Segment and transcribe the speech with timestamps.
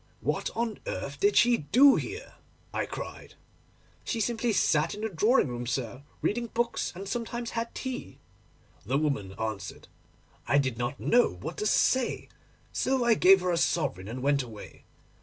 [0.21, 2.33] "What on earth did she do here?"
[2.73, 3.35] I cried.
[4.03, 8.17] "She simply sat in the drawing room, sir, reading books, and sometimes had tea,"
[8.83, 9.87] the woman answered.
[10.47, 12.29] I did not know what to say,
[12.73, 14.85] so I gave her a sovereign and went away.